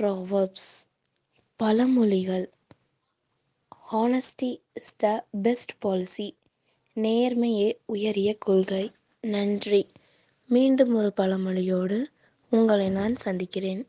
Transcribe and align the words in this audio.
Proverbs 0.00 0.86
பழமொழிகள். 1.62 2.50
Honesty 3.92 4.60
is 4.74 4.96
the 4.96 5.26
best 5.42 5.78
policy 5.78 6.36
நேர்மையே 6.96 7.76
உயரிய 7.86 8.36
கொள்கை. 8.38 8.92
நன்றி. 9.20 9.86
மீண்டும் 10.48 10.94
ஒரு 10.94 11.12
பழமொழியோடு 11.16 12.06
உங்களை 12.50 12.88
நான் 12.88 13.16
சந்திக்கிறேன். 13.16 13.88